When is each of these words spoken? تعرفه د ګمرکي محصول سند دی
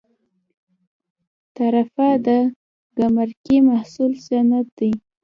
تعرفه 1.55 2.07
د 2.25 2.27
ګمرکي 2.97 3.57
محصول 3.69 4.11
سند 4.27 4.65
دی 4.77 4.91